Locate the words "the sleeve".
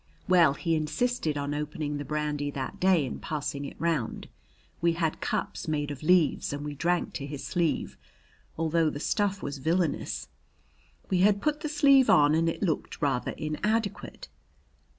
11.61-12.09